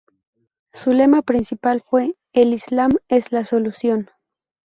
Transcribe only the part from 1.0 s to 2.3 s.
principal fue: